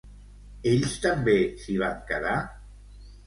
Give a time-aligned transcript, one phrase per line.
[0.69, 2.35] Ells també s'hi van quedar?